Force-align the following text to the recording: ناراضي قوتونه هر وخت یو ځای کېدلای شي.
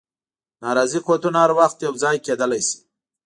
ناراضي 0.63 0.99
قوتونه 1.07 1.37
هر 1.43 1.51
وخت 1.59 1.77
یو 1.85 1.93
ځای 2.03 2.17
کېدلای 2.25 2.61
شي. 2.67 2.77